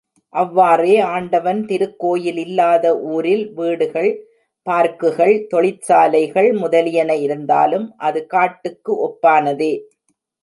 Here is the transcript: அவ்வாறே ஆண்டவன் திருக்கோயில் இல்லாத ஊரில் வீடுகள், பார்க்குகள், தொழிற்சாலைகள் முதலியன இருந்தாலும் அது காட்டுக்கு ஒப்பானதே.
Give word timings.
அவ்வாறே 0.33 0.99
ஆண்டவன் 1.07 1.59
திருக்கோயில் 1.65 2.37
இல்லாத 2.37 2.85
ஊரில் 3.09 3.43
வீடுகள், 3.53 4.09
பார்க்குகள், 4.67 5.47
தொழிற்சாலைகள் 5.47 6.53
முதலியன 6.53 7.15
இருந்தாலும் 7.17 7.85
அது 7.99 8.25
காட்டுக்கு 8.27 8.93
ஒப்பானதே. 9.07 9.73